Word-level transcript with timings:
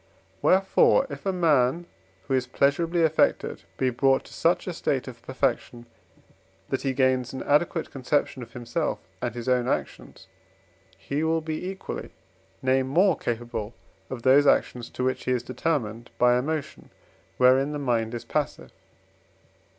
Wherefore, 0.41 1.05
if 1.11 1.27
a 1.27 1.31
man 1.31 1.85
who 2.23 2.33
is 2.33 2.47
pleasurably 2.47 3.03
affected 3.03 3.61
be 3.77 3.91
brought 3.91 4.23
to 4.23 4.33
such 4.33 4.65
a 4.65 4.73
state 4.73 5.07
of 5.07 5.21
perfection, 5.21 5.85
that 6.69 6.81
he 6.81 6.91
gains 6.93 7.33
an 7.33 7.43
adequate 7.43 7.91
conception 7.91 8.41
of 8.41 8.53
himself 8.53 8.97
and 9.21 9.35
his 9.35 9.47
own 9.47 9.67
actions, 9.67 10.25
he 10.97 11.23
will 11.23 11.41
be 11.41 11.69
equally, 11.69 12.09
nay 12.63 12.81
more, 12.81 13.15
capable 13.15 13.75
of 14.09 14.23
those 14.23 14.47
actions, 14.47 14.89
to 14.89 15.03
which 15.03 15.25
he 15.25 15.33
is 15.33 15.43
determined 15.43 16.09
by 16.17 16.35
emotion 16.35 16.89
wherein 17.37 17.71
the 17.71 17.77
mind 17.77 18.15
is 18.15 18.25
passive. 18.25 18.71